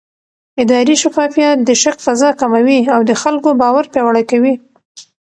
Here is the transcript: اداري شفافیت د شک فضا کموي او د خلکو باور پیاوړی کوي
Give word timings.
اداري 0.61 0.95
شفافیت 1.03 1.57
د 1.63 1.69
شک 1.81 1.97
فضا 2.05 2.29
کموي 2.39 2.79
او 2.93 2.99
د 3.09 3.11
خلکو 3.21 3.49
باور 3.61 3.85
پیاوړی 3.93 4.23
کوي 4.31 4.53